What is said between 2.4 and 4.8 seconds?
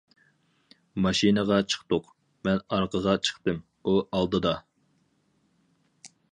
مەن ئارقىغا چىقتىم، ئۇ ئالدىدا.